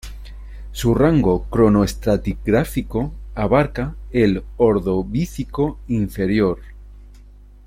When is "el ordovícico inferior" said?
4.09-6.57